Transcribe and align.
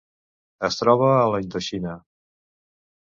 Es 0.67 0.77
troba 0.79 1.11
a 1.17 1.29
la 1.35 1.43
Indoxina: 1.45 1.95